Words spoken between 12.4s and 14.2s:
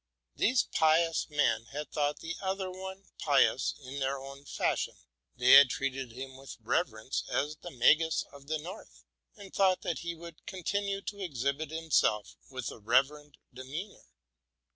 with a reverend demeanor.